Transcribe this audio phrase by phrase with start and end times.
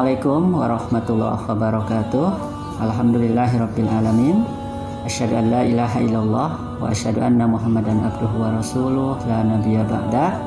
[0.00, 2.28] Assalamualaikum warahmatullahi wabarakatuh.
[2.80, 4.48] Alhamdulillahirabbil alamin.
[5.04, 10.40] Asyhadu an la ilaha illallah wa asyhadu anna Muhammadan abduhu wa rasuluh la nabiyya ba'da.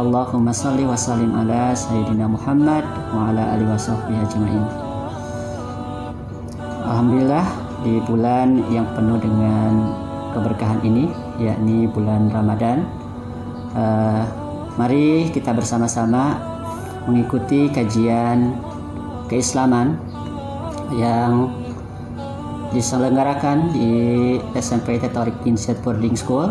[0.00, 2.80] Allahumma salli wa sallim ala sayyidina Muhammad
[3.12, 4.64] wa ala alihi washabbihi ajmain.
[6.80, 7.46] Alhamdulillah
[7.84, 9.92] di bulan yang penuh dengan
[10.32, 12.88] keberkahan ini yakni bulan Ramadan.
[13.76, 14.24] Uh,
[14.80, 16.40] mari kita bersama-sama
[17.04, 18.69] mengikuti kajian
[19.30, 19.94] keislaman
[20.98, 21.54] yang
[22.74, 23.90] diselenggarakan di
[24.58, 26.50] SMP Tetorik Inset Boarding School.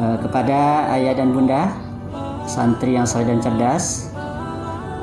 [0.00, 1.76] Uh, kepada ayah dan bunda
[2.48, 4.08] santri yang saleh dan cerdas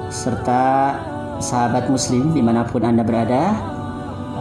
[0.09, 0.97] serta
[1.37, 3.53] sahabat muslim di mana pun anda berada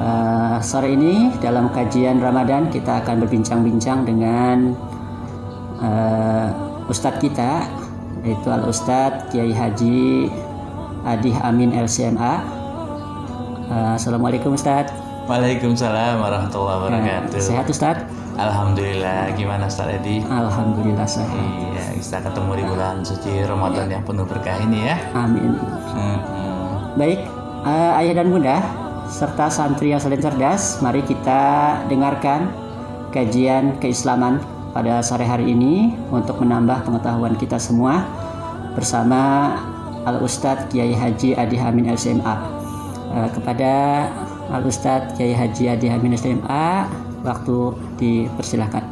[0.01, 4.73] uh, sore ini dalam kajian Ramadan kita akan berbincang-bincang dengan
[5.83, 6.49] uh,
[6.89, 7.69] Ustadz kita
[8.25, 10.33] yaitu Al Ustadz Kiai Haji
[11.07, 12.43] Adih Amin LCMA
[13.71, 17.35] uh, Assalamualaikum Ustadz Waalaikumsalam warahmatullahi wabarakatuh.
[17.35, 17.99] Ya, sehat Ustaz?
[18.39, 19.35] Alhamdulillah.
[19.35, 20.23] Gimana Ustaz Edi?
[20.23, 21.35] Alhamdulillah sehat.
[21.75, 24.95] Iya, kita ketemu di bulan suci Ramadan yang penuh berkah ini ya.
[25.19, 25.59] Amin.
[25.59, 26.19] Hmm.
[26.95, 27.27] Baik,
[27.67, 28.63] uh, ayah dan bunda
[29.11, 32.47] serta santri yang saling cerdas, mari kita dengarkan
[33.11, 34.39] kajian keislaman
[34.71, 38.07] pada sore hari ini untuk menambah pengetahuan kita semua
[38.79, 39.51] bersama
[40.07, 42.35] Al Ustadz Kiai Haji Adi Hamin LCMA.
[43.11, 44.07] Uh, kepada
[44.55, 46.87] Al Ustadz Kiai Haji Adi Hamin SMA
[47.27, 48.87] waktu dipersilahkan.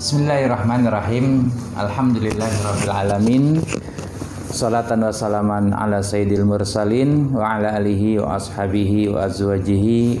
[0.00, 1.52] Bismillahirrahmanirrahim.
[1.76, 3.44] Alhamdulillahirabbil alamin
[4.48, 10.16] Salatan wa salaman ala sayyidil mursalin wa ala alihi wa ashabihi wa azwajihi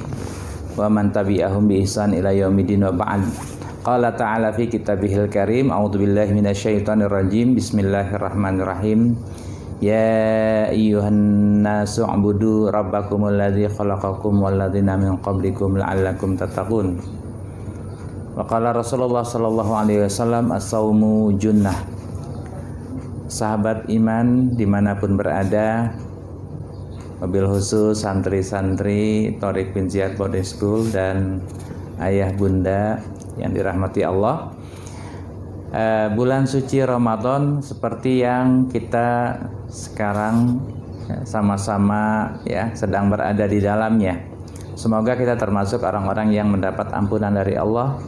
[0.76, 3.24] wa man tabi'ahum bi ihsan ila yaumidin wa ba'd.
[3.80, 9.16] Qala ta'ala fi kitabihil karim A'udzu billahi minasyaitonir rajim Bismillahirrahmanirrahim
[9.80, 11.16] Ya ayyuhan
[11.64, 17.00] nasu ubudu rabbakumul ladzi khalaqakum wal ladzina min qablikum la'allakum tattaqun.
[18.36, 21.80] Wa qala Rasulullah sallallahu alaihi wasallam as-saumu junnah.
[23.32, 25.96] Sahabat iman di mana pun berada,
[27.24, 31.40] mobil khusus santri-santri Torik bin Ziyad School dan
[32.04, 33.00] ayah bunda
[33.40, 34.52] yang dirahmati Allah.
[35.70, 39.38] Uh, bulan suci Ramadan seperti yang kita
[39.70, 40.58] sekarang
[41.06, 44.18] ya, sama-sama ya sedang berada di dalamnya.
[44.74, 48.02] Semoga kita termasuk orang-orang yang mendapat ampunan dari Allah,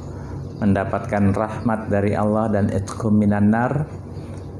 [0.58, 3.54] mendapatkan rahmat dari Allah dan itqum minan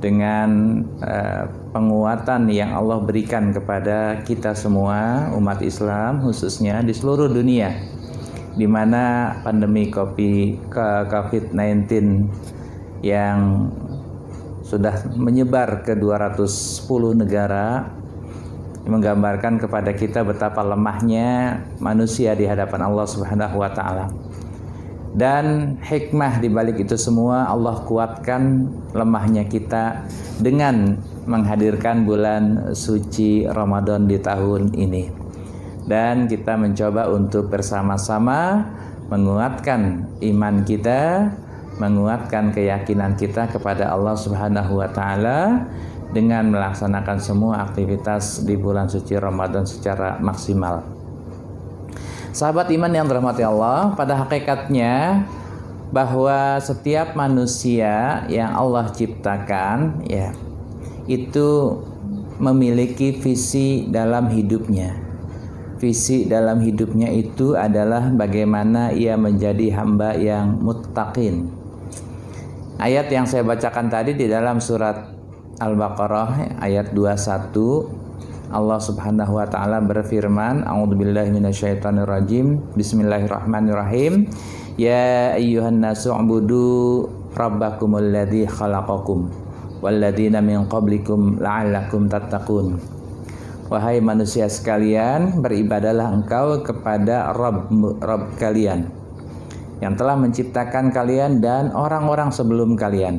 [0.02, 7.70] dengan uh, penguatan yang Allah berikan kepada kita semua umat Islam khususnya di seluruh dunia
[8.58, 11.88] di mana pandemi COVID-19
[13.02, 13.68] yang
[14.62, 16.46] sudah menyebar ke 210
[17.18, 17.92] negara
[18.82, 24.06] menggambarkan kepada kita betapa lemahnya manusia di hadapan Allah Subhanahu wa taala.
[25.12, 28.64] Dan hikmah di balik itu semua Allah kuatkan
[28.96, 30.08] lemahnya kita
[30.40, 30.96] dengan
[31.28, 35.12] menghadirkan bulan suci Ramadan di tahun ini.
[35.84, 38.64] Dan kita mencoba untuk bersama-sama
[39.12, 41.28] menguatkan iman kita,
[41.80, 45.68] menguatkan keyakinan kita kepada Allah Subhanahu wa taala
[46.12, 50.84] dengan melaksanakan semua aktivitas di bulan suci Ramadan secara maksimal.
[52.32, 55.24] Sahabat iman yang dirahmati Allah, pada hakikatnya
[55.92, 60.32] bahwa setiap manusia yang Allah ciptakan ya
[61.04, 61.76] itu
[62.40, 64.96] memiliki visi dalam hidupnya.
[65.76, 71.50] Visi dalam hidupnya itu adalah bagaimana ia menjadi hamba yang muttaqin,
[72.82, 75.14] Ayat yang saya bacakan tadi di dalam surat
[75.62, 77.54] Al-Baqarah ayat 21
[78.50, 82.74] Allah Subhanahu wa taala berfirman, A'udzubillahi minasyaitonirrajim.
[82.74, 84.26] Bismillahirrahmanirrahim.
[84.74, 87.06] Ya ayyuhan nasu ubudu
[87.38, 89.30] rabbakumul ladzi khalaqakum
[89.78, 92.82] walladzina min qablikum la'allakum tattaqun.
[93.70, 97.70] Wahai manusia sekalian, beribadalah engkau kepada Rabb,
[98.02, 99.01] Rabb kalian
[99.82, 103.18] yang telah menciptakan kalian dan orang-orang sebelum kalian.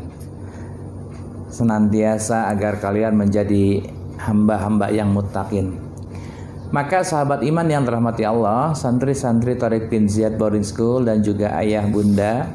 [1.51, 3.83] Senantiasa agar kalian menjadi
[4.23, 5.75] hamba-hamba yang mutakin.
[6.73, 11.85] Maka sahabat iman yang terhormati Allah, santri-santri Torik bin Ziyad Boarding School dan juga ayah
[11.85, 12.49] bunda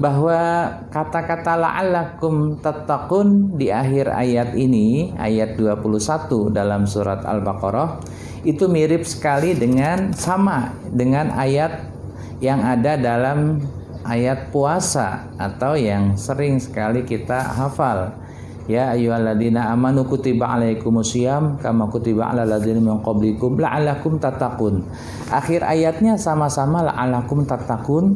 [0.00, 8.00] bahwa kata-kata la'allakum tattaqun di akhir ayat ini, ayat 21 dalam surat Al-Baqarah
[8.48, 11.89] itu mirip sekali dengan sama dengan ayat
[12.40, 13.60] yang ada dalam
[14.04, 18.16] ayat puasa atau yang sering sekali kita hafal
[18.70, 24.86] Ya ayyuhalladzina amanu kutiba alaikumusiyam kama kutiba alal ladzina min qablikum la'allakum tattaqun.
[25.26, 28.14] Akhir ayatnya sama-sama la'allakum tattaqun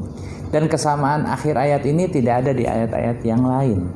[0.54, 3.90] dan kesamaan akhir ayat ini tidak ada di ayat-ayat yang lain.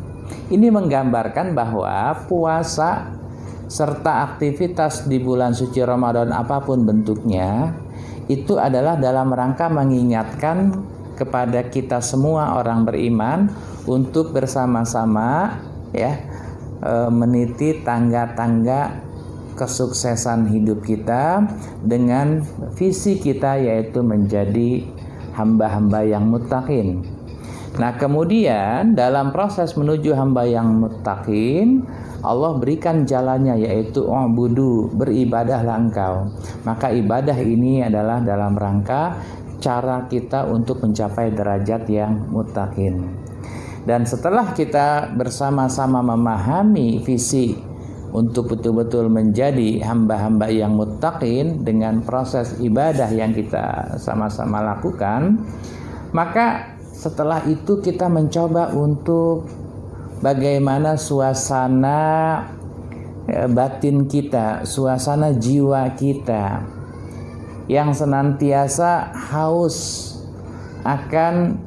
[0.50, 3.06] Ini menggambarkan bahwa puasa
[3.70, 7.70] serta aktivitas di bulan suci Ramadan apa pun bentuknya
[8.28, 10.76] itu adalah dalam rangka mengingatkan
[11.16, 13.50] kepada kita semua orang beriman
[13.88, 15.58] untuk bersama-sama
[15.90, 16.20] ya
[16.78, 19.02] e, meniti tangga-tangga
[19.58, 21.42] kesuksesan hidup kita
[21.82, 22.46] dengan
[22.78, 24.86] visi kita yaitu menjadi
[25.34, 27.02] hamba-hamba yang mutakin.
[27.78, 31.86] Nah, kemudian dalam proses menuju hamba yang mutakin,
[32.22, 36.34] Allah berikan jalannya yaitu budu beribadahlah engkau.
[36.66, 39.18] Maka ibadah ini adalah dalam rangka
[39.58, 43.06] cara kita untuk mencapai derajat yang mutakin.
[43.86, 47.56] Dan setelah kita bersama-sama memahami visi
[48.12, 55.44] untuk betul-betul menjadi hamba-hamba yang mutakin dengan proses ibadah yang kita sama-sama lakukan,
[56.12, 59.46] maka setelah itu kita mencoba untuk
[60.20, 62.00] bagaimana suasana
[63.26, 66.78] eh, batin kita, suasana jiwa kita
[67.68, 70.08] yang senantiasa haus
[70.88, 71.60] akan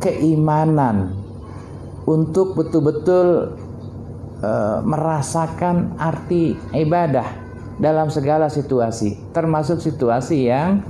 [0.00, 1.20] keimanan
[2.08, 3.54] untuk betul-betul
[4.40, 7.28] e, merasakan arti ibadah
[7.76, 10.80] dalam segala situasi, termasuk situasi yang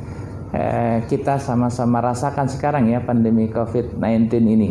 [0.54, 0.62] e,
[1.10, 4.70] kita sama-sama rasakan sekarang ya pandemi COVID-19 ini.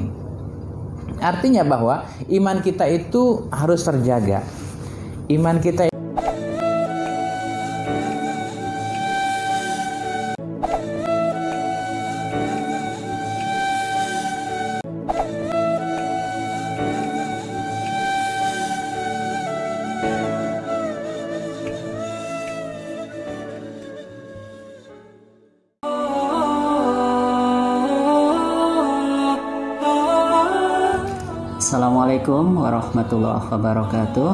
[1.19, 4.43] Artinya bahwa iman kita itu harus terjaga.
[5.29, 5.91] Iman kita
[32.89, 34.29] warahmatullahi wabarakatuh.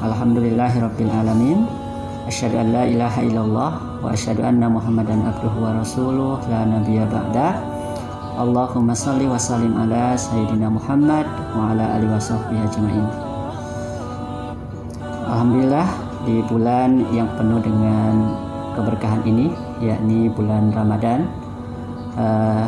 [0.00, 1.68] Alhamdulillahirabbil alamin.
[2.24, 6.40] Asyhadu an la ilaha illallah wa asyhadu anna Muhammadan abduhu wa rasuluh.
[6.48, 7.60] La nabiyya ba'da.
[8.40, 13.06] Allahumma salli wa sallim ala sayyidina Muhammad wa ala alihi washabbihi ajmain.
[15.28, 15.88] Alhamdulillah
[16.24, 18.12] di bulan yang penuh dengan
[18.72, 19.52] keberkahan ini
[19.84, 21.28] yakni bulan Ramadan
[22.16, 22.64] uh,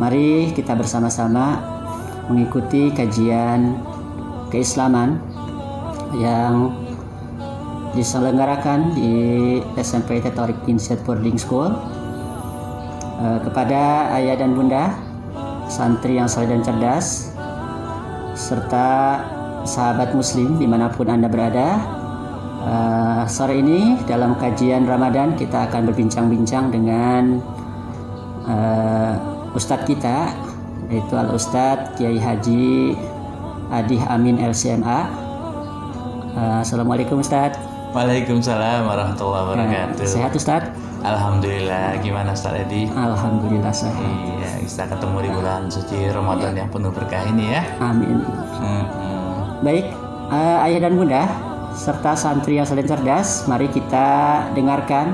[0.00, 1.60] mari kita bersama-sama
[2.32, 3.76] mengikuti kajian
[4.48, 5.20] keislaman
[6.16, 6.72] yang
[7.92, 9.12] diselenggarakan di
[9.80, 11.72] SMP Tetorik Inset Boarding School.
[13.18, 14.94] Uh, kepada ayah dan bunda
[15.66, 17.34] santri yang saleh dan cerdas
[18.38, 19.18] serta
[19.66, 21.82] sahabat muslim di mana pun anda berada
[22.62, 27.42] uh, sore ini dalam kajian Ramadan kita akan berbincang-bincang dengan
[28.46, 29.12] uh,
[29.58, 30.30] Ustadz kita
[30.88, 32.94] yaitu Al Ustadz Kiai Haji
[33.68, 35.12] Adih Amin LCMA.
[36.32, 37.60] Uh, Assalamualaikum Ustadz.
[37.92, 40.04] Waalaikumsalam warahmatullahi ya, wabarakatuh.
[40.04, 40.72] Uh, sehat Ustadz?
[41.04, 42.00] Alhamdulillah.
[42.00, 42.88] Gimana Ustadz Edi?
[42.88, 44.00] Alhamdulillah sehat.
[44.00, 46.64] Iya, kita ketemu di bulan suci Ramadan ya.
[46.64, 47.62] yang penuh berkah ini ya.
[47.84, 48.24] Amin.
[48.56, 48.84] Hmm.
[49.60, 49.92] Baik,
[50.32, 51.28] uh, ayah dan bunda
[51.76, 55.12] serta santri yang saling cerdas, mari kita dengarkan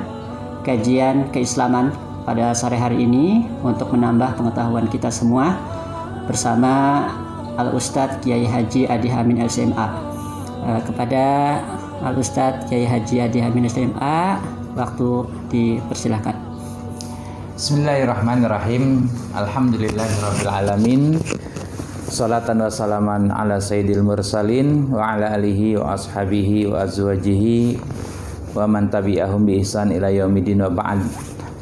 [0.62, 1.90] kajian keislaman
[2.22, 5.58] pada sore hari ini untuk menambah pengetahuan kita semua
[6.24, 7.04] bersama
[7.54, 9.86] Al Ustadz Kiai Haji Adi Hamin LCMA.
[10.64, 11.24] Uh, kepada
[12.02, 14.42] Al Ustadz Kiai Haji Adi Hamin LCMA,
[14.74, 15.08] waktu
[15.54, 16.34] dipersilahkan.
[17.54, 19.06] Bismillahirrahmanirrahim.
[19.38, 21.02] Alhamdulillahirabbil alamin.
[22.10, 27.78] Salatan wa salaman ala sayyidil mursalin wa ala alihi wa ashabihi wa azwajihi
[28.54, 31.06] wa man tabi'ahum bi ihsan ila yaumidin wa ba'd.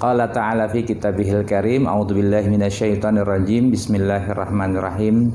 [0.00, 5.30] Qala ta'ala fi kitabihil karim A'udhu billahi minasyaitonir rajim Bismillahirrahmanirrahim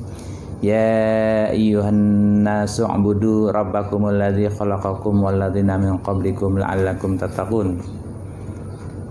[0.58, 7.78] Ya ayyuhan nasu abudu rabbakumul ladzi khalaqakum wal ladzina min qablikum la'allakum tattaqun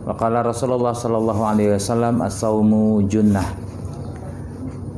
[0.03, 3.47] Wa qala Rasulullah sallallahu alaihi wasallam as-saumu junnah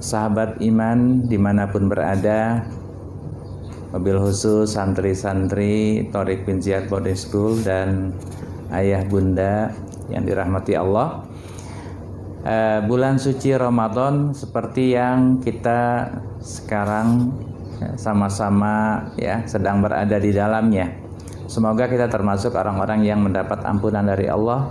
[0.01, 2.65] Sahabat iman di mana pun berada
[3.89, 8.13] Mobil khusus santri-santri Torik bin Ziyad Boarding School dan
[8.69, 9.73] ayah bunda
[10.13, 11.25] yang dirahmati Allah.
[12.45, 16.13] Uh, bulan suci Ramadan seperti yang kita
[16.49, 17.29] sekarang
[17.77, 20.89] ya, sama-sama ya sedang berada di dalamnya.
[21.49, 24.69] Semoga kita termasuk orang-orang yang mendapat ampunan dari Allah,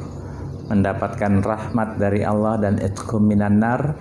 [0.69, 3.97] mendapatkan rahmat dari Allah dan itqum minan nar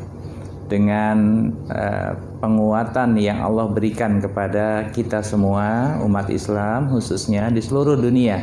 [0.66, 8.42] dengan uh, penguatan yang Allah berikan kepada kita semua umat Islam khususnya di seluruh dunia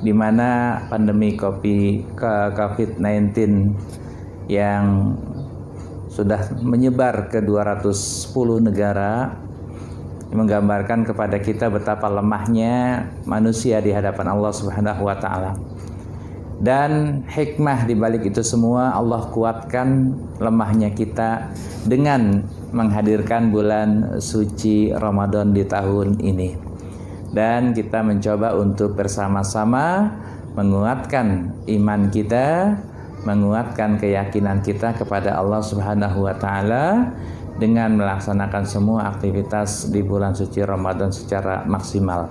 [0.00, 3.36] di mana pandemi COVID-19
[4.48, 4.84] yang
[6.14, 8.30] sudah menyebar ke 210
[8.62, 9.34] negara
[10.30, 15.52] menggambarkan kepada kita betapa lemahnya manusia di hadapan Allah Subhanahu wa taala.
[16.54, 21.50] Dan hikmah di balik itu semua Allah kuatkan lemahnya kita
[21.82, 26.50] dengan menghadirkan bulan suci Ramadan di tahun ini.
[27.34, 30.14] Dan kita mencoba untuk bersama-sama
[30.54, 32.78] menguatkan iman kita,
[33.24, 37.16] menguatkan keyakinan kita kepada Allah Subhanahu wa taala
[37.58, 42.30] dengan melaksanakan semua aktivitas di bulan suci Ramadan secara maksimal.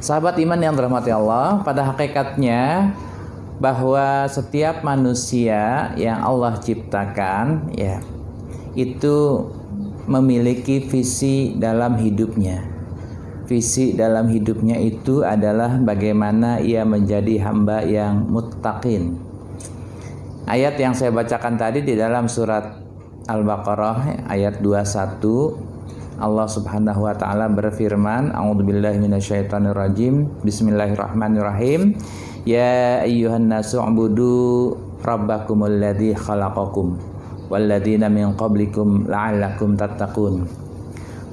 [0.00, 2.92] Sahabat iman yang dirahmati Allah, pada hakikatnya
[3.56, 8.04] bahwa setiap manusia yang Allah ciptakan ya
[8.76, 9.48] itu
[10.06, 12.62] memiliki visi dalam hidupnya.
[13.46, 19.25] Visi dalam hidupnya itu adalah bagaimana ia menjadi hamba yang muttaqin.
[20.46, 22.78] Ayat yang saya bacakan tadi di dalam surat
[23.26, 30.46] Al-Baqarah ayat 21 Allah Subhanahu wa taala berfirman, A'udzubillahi minasyaitonirrajim.
[30.46, 31.98] Bismillahirrahmanirrahim.
[32.46, 36.94] Ya ayyuhan nasu ubudu rabbakumul ladzi khalaqakum
[37.50, 40.46] walladzina min qablikum la'allakum tattaqun.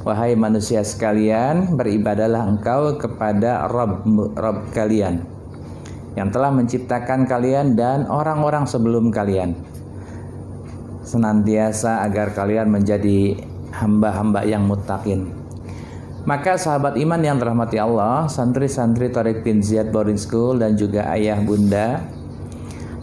[0.01, 5.32] Wahai manusia sekalian, beribadalah engkau kepada Rabb, Rabb kalian
[6.13, 9.57] yang telah menciptakan kalian dan orang-orang sebelum kalian.
[11.03, 13.37] Senantiasa agar kalian menjadi
[13.73, 15.33] hamba-hamba yang mutakin.
[16.23, 21.35] Maka sahabat iman yang dirahmati Allah, santri-santri Tariq bin Ziyad Boarding School dan juga ayah
[21.43, 21.99] bunda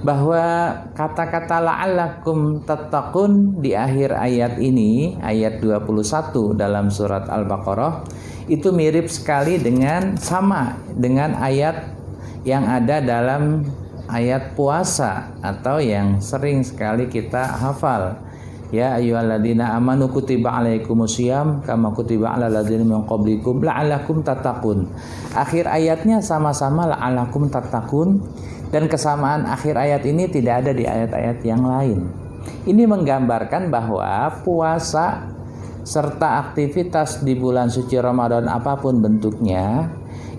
[0.01, 8.09] bahwa kata-kata la'allakum tattaqun di akhir ayat ini, ayat 21 dalam surat Al-Baqarah
[8.49, 12.00] itu mirip sekali dengan sama dengan ayat
[12.47, 13.65] yang ada dalam
[14.11, 18.31] ayat puasa atau yang sering sekali kita hafal
[18.71, 24.87] Ya ayyuhalladzina amanu kutiba alaikumusiyam kama kutiba alal ladzina min qablikum la'allakum tattaqun.
[25.35, 28.23] Akhir ayatnya sama-sama la'allakum tattaqun
[28.71, 32.15] dan kesamaan akhir ayat ini tidak ada di ayat-ayat yang lain.
[32.63, 35.35] Ini menggambarkan bahwa puasa
[35.83, 39.91] serta aktivitas di bulan suci Ramadan apa pun bentuknya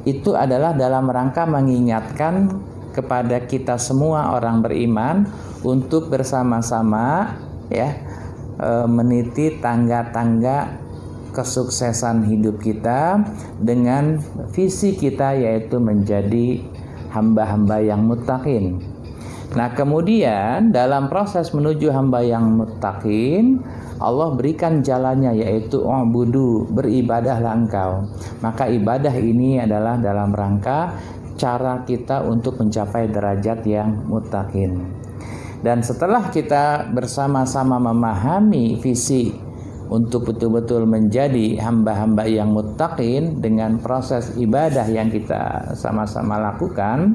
[0.08, 2.50] itu adalah dalam rangka mengingatkan
[2.92, 5.30] kepada kita semua orang beriman
[5.64, 7.38] untuk bersama-sama
[7.72, 7.96] ya
[8.60, 10.82] e, meniti tangga-tangga
[11.32, 13.24] kesuksesan hidup kita
[13.56, 14.20] dengan
[14.52, 16.60] visi kita yaitu menjadi
[17.16, 18.84] hamba-hamba yang mutakin.
[19.52, 23.60] Nah, kemudian dalam proses menuju hamba yang mutakin,
[24.02, 28.10] Allah berikan jalannya yaitu budu beribadahlah engkau.
[28.42, 30.98] Maka ibadah ini adalah dalam rangka
[31.38, 34.82] cara kita untuk mencapai derajat yang mutakin.
[35.62, 39.30] Dan setelah kita bersama-sama memahami visi
[39.92, 47.14] untuk betul-betul menjadi hamba-hamba yang muttaqin dengan proses ibadah yang kita sama-sama lakukan,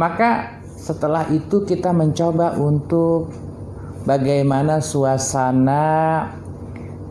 [0.00, 3.47] maka setelah itu kita mencoba untuk
[4.08, 5.84] bagaimana suasana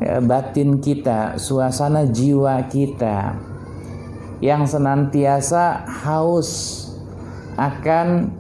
[0.02, 3.38] ya, batin kita, suasana jiwa kita
[4.42, 6.50] yang senantiasa haus
[7.54, 8.34] akan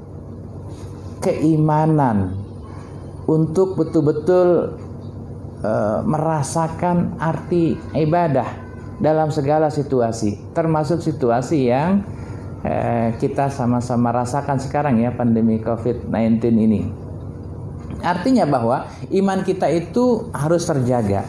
[1.21, 2.37] keimanan
[3.29, 4.77] untuk betul-betul
[5.61, 8.45] uh, merasakan arti ibadah
[8.97, 12.05] dalam segala situasi, termasuk situasi yang
[12.61, 17.06] uh, kita sama-sama rasakan sekarang ya pandemi COVID-19 ini.
[18.01, 21.25] Artinya bahwa iman kita itu harus terjaga.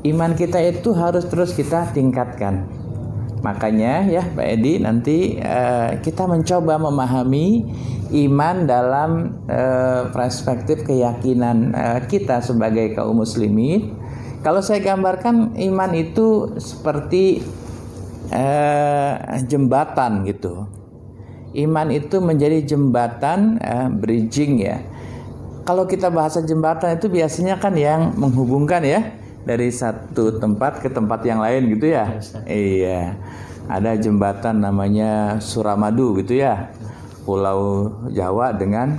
[0.00, 2.80] Iman kita itu harus terus kita tingkatkan.
[3.40, 7.64] Makanya ya Pak Edi nanti uh, kita mencoba memahami
[8.28, 9.10] iman dalam
[9.48, 13.96] uh, perspektif keyakinan uh, kita sebagai kaum muslimin.
[14.40, 17.44] Kalau saya gambarkan iman itu seperti
[18.32, 20.64] uh, jembatan gitu.
[21.50, 24.80] Iman itu menjadi jembatan uh, bridging ya.
[25.64, 29.00] Kalau kita bahasa jembatan itu biasanya kan yang menghubungkan ya
[29.44, 32.20] dari satu tempat ke tempat yang lain gitu ya.
[32.48, 33.16] Iya.
[33.70, 36.74] Ada jembatan namanya Suramadu gitu ya
[37.22, 38.98] Pulau Jawa dengan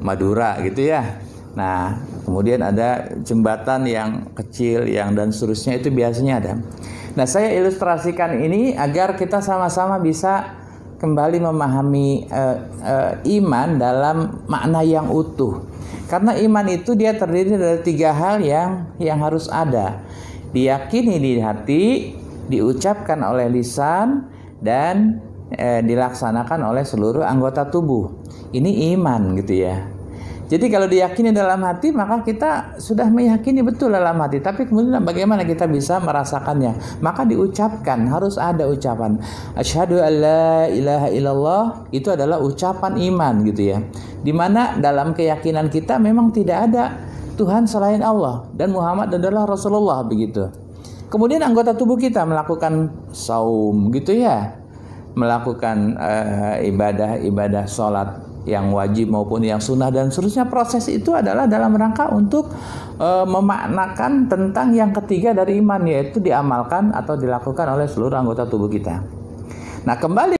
[0.00, 1.20] Madura gitu ya.
[1.54, 6.52] Nah, kemudian ada jembatan yang kecil yang dan seterusnya itu biasanya ada.
[7.18, 10.56] Nah, saya ilustrasikan ini agar kita sama-sama bisa
[11.00, 15.64] kembali memahami uh, uh, iman dalam makna yang utuh.
[16.06, 20.04] Karena iman itu dia terdiri dari tiga hal yang yang harus ada.
[20.50, 21.84] Diyakini di hati,
[22.50, 24.26] diucapkan oleh lisan,
[24.58, 25.22] dan
[25.54, 28.10] eh, dilaksanakan oleh seluruh anggota tubuh.
[28.50, 29.99] Ini iman gitu ya.
[30.50, 34.42] Jadi kalau diyakini dalam hati maka kita sudah meyakini betul dalam hati.
[34.42, 36.98] Tapi kemudian bagaimana kita bisa merasakannya?
[36.98, 39.22] Maka diucapkan, harus ada ucapan.
[39.54, 41.64] Asyhadu alla ilaha illallah
[41.94, 43.78] itu adalah ucapan iman gitu ya.
[44.26, 46.98] Di mana dalam keyakinan kita memang tidak ada
[47.38, 50.50] Tuhan selain Allah dan Muhammad adalah Rasulullah begitu.
[51.14, 54.58] Kemudian anggota tubuh kita melakukan saum gitu ya.
[55.14, 55.94] Melakukan
[56.58, 62.08] ibadah-ibadah uh, sholat yang wajib maupun yang sunnah dan seterusnya proses itu adalah dalam rangka
[62.12, 62.48] untuk
[62.96, 68.68] e, memaknakan tentang yang ketiga dari iman yaitu diamalkan atau dilakukan oleh seluruh anggota tubuh
[68.68, 69.04] kita.
[69.84, 70.36] Nah, kembali